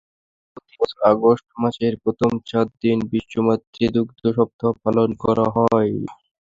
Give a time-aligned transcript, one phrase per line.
[0.53, 5.91] প্রতিবছর আগস্ট মাসের প্রথম সাত দিন বিশ্ব মাতৃদুগ্ধ সপ্তাহ পালন করা হয়।